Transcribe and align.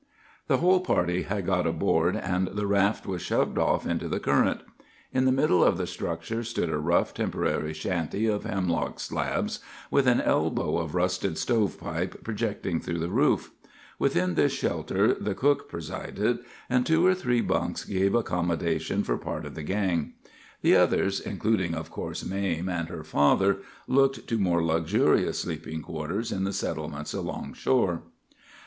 "The 0.47 0.57
whole 0.57 0.79
party 0.79 1.21
had 1.21 1.45
got 1.45 1.67
aboard, 1.67 2.15
and 2.15 2.47
the 2.47 2.65
raft 2.65 3.05
was 3.05 3.21
shoved 3.21 3.59
off 3.59 3.85
into 3.85 4.07
the 4.07 4.19
current. 4.19 4.61
In 5.13 5.25
the 5.25 5.31
middle 5.31 5.63
of 5.63 5.77
the 5.77 5.85
structure 5.85 6.43
stood 6.43 6.69
a 6.71 6.79
rough, 6.79 7.13
temporary 7.13 7.71
shanty 7.73 8.25
of 8.25 8.43
hemlock 8.43 8.99
slabs, 8.99 9.59
with 9.91 10.07
an 10.07 10.19
elbow 10.19 10.77
of 10.79 10.95
rusted 10.95 11.37
stovepipe 11.37 12.23
projecting 12.23 12.79
through 12.79 12.97
the 12.97 13.11
roof. 13.11 13.51
Within 13.99 14.33
this 14.33 14.51
shelter 14.53 15.13
the 15.13 15.35
cook 15.35 15.69
presided, 15.69 16.39
and 16.67 16.83
two 16.83 17.05
or 17.05 17.13
three 17.13 17.41
bunks 17.41 17.85
gave 17.85 18.15
accommodation 18.15 19.03
for 19.03 19.19
part 19.19 19.45
of 19.45 19.53
the 19.53 19.61
gang. 19.61 20.13
The 20.63 20.77
others, 20.77 21.19
including 21.19 21.75
of 21.75 21.91
course 21.91 22.25
Mame 22.25 22.69
and 22.69 22.89
her 22.89 23.03
father, 23.03 23.57
looked 23.87 24.27
to 24.29 24.39
more 24.39 24.65
luxurious 24.65 25.41
sleeping 25.41 25.83
quarters 25.83 26.31
in 26.31 26.43
the 26.43 26.53
settlements 26.53 27.13
along 27.13 27.53
shore. 27.53 28.01